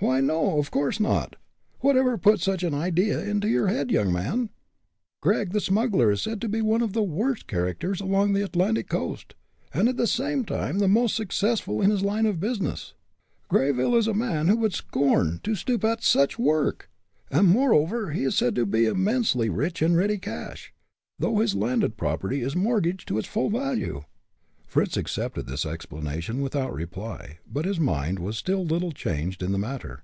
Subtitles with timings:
[0.00, 1.36] "Why, no, of course not!
[1.80, 4.50] What ever put such an idea into your head, young man?
[5.22, 8.90] Gregg the smuggler is said to be one of the worst characters along the Atlantic
[8.90, 9.34] coast,
[9.72, 12.92] and at the same time, the most successful in his line of business.
[13.50, 16.90] Greyville is a man who would scorn to stoop to such work;
[17.30, 20.74] and, moreover, he is said to be immensely rich in ready cash,
[21.18, 24.02] though his landed property is mortgaged for its full value."
[24.66, 29.58] Fritz accepted this explanation without reply, but his mind was but little changed in the
[29.58, 30.02] matter.